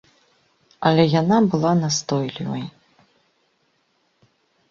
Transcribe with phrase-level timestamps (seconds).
[0.89, 2.65] Але яна была настойлівай.